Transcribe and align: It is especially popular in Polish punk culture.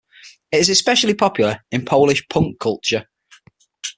It 0.51 0.57
is 0.57 0.69
especially 0.69 1.13
popular 1.13 1.59
in 1.71 1.85
Polish 1.85 2.27
punk 2.27 2.57
culture. 2.59 3.05